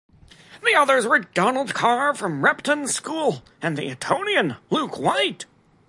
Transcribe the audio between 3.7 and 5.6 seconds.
the Etonian, Luke White.